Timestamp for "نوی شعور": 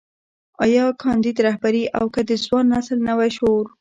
3.09-3.65